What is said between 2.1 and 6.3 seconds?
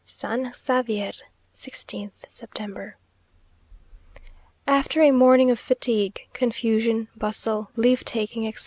September. After a morning of fatigue,